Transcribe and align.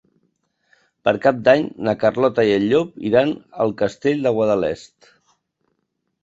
Per 1.07 1.11
Cap 1.25 1.43
d'Any 1.47 1.67
na 1.87 1.93
Carlota 2.03 2.45
i 2.47 2.55
en 2.55 2.65
Llop 2.71 2.97
iran 3.11 3.35
al 3.67 3.75
Castell 3.83 4.25
de 4.29 4.33
Guadalest. 4.39 5.13